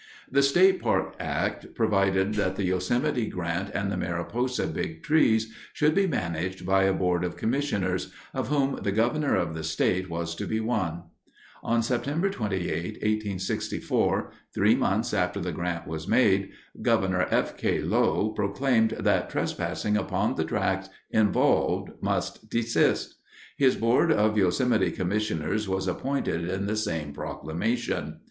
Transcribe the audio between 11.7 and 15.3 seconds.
September 28, 1864, three months